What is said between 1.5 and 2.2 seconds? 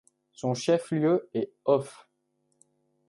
Hof.